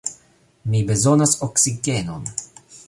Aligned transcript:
Mi 0.71 0.81
bezonas 0.91 1.37
oksigenon. 1.49 2.29